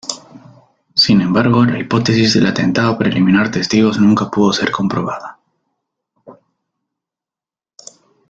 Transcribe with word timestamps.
Sin 0.95 1.21
embargo, 1.21 1.63
la 1.63 1.77
hipótesis 1.77 2.33
del 2.33 2.47
atentado 2.47 2.97
para 2.97 3.11
eliminar 3.11 3.51
testigos 3.51 3.99
nunca 3.99 4.31
pudo 4.31 4.51
ser 4.51 4.71
comprobada. 4.71 5.39